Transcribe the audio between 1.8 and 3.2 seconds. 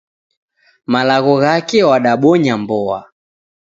wadabonya mboa.